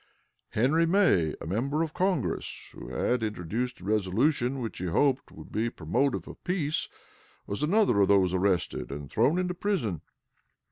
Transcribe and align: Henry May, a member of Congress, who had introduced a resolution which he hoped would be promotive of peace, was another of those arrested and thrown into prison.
Henry 0.49 0.87
May, 0.87 1.35
a 1.39 1.45
member 1.45 1.83
of 1.83 1.93
Congress, 1.93 2.69
who 2.73 2.89
had 2.89 3.21
introduced 3.21 3.81
a 3.81 3.83
resolution 3.83 4.59
which 4.59 4.79
he 4.79 4.87
hoped 4.87 5.31
would 5.31 5.51
be 5.51 5.69
promotive 5.69 6.27
of 6.27 6.43
peace, 6.43 6.89
was 7.45 7.61
another 7.61 8.01
of 8.01 8.07
those 8.07 8.33
arrested 8.33 8.91
and 8.91 9.11
thrown 9.11 9.37
into 9.37 9.53
prison. 9.53 10.01